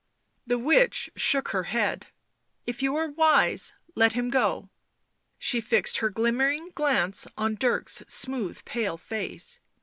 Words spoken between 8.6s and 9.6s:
pale face.